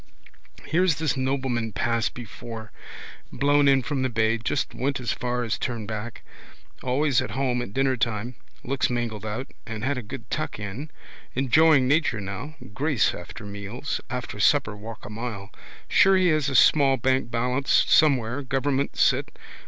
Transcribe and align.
Here's 0.65 0.95
this 0.95 1.15
nobleman 1.15 1.73
passed 1.73 2.15
before. 2.15 2.71
Blown 3.31 3.67
in 3.67 3.83
from 3.83 4.01
the 4.01 4.09
bay. 4.09 4.39
Just 4.39 4.73
went 4.73 4.99
as 4.99 5.11
far 5.11 5.43
as 5.43 5.59
turn 5.59 5.85
back. 5.85 6.23
Always 6.81 7.21
at 7.21 7.29
home 7.37 7.61
at 7.61 7.71
dinnertime. 7.75 8.33
Looks 8.63 8.89
mangled 8.89 9.27
out: 9.27 9.53
had 9.67 9.99
a 9.99 10.01
good 10.01 10.27
tuck 10.31 10.57
in. 10.57 10.89
Enjoying 11.35 11.87
nature 11.87 12.19
now. 12.19 12.55
Grace 12.73 13.13
after 13.13 13.45
meals. 13.45 14.01
After 14.09 14.39
supper 14.39 14.75
walk 14.75 15.05
a 15.05 15.09
mile. 15.11 15.51
Sure 15.87 16.17
he 16.17 16.29
has 16.29 16.49
a 16.49 16.55
small 16.55 16.97
bank 16.97 17.29
balance 17.29 17.69
somewhere, 17.87 18.41
government 18.41 18.97
sit. 18.97 19.37